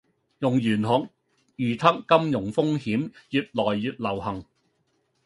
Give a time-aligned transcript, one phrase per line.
[0.39, 1.09] 用玄學
[1.57, 4.43] 預測金融風險愈來愈流行